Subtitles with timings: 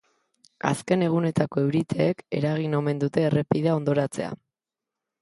[0.69, 4.37] Azken egunetako euriteek eragin omen dute errepidea hondoratzea.